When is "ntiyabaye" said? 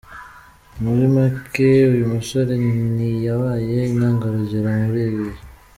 2.93-3.77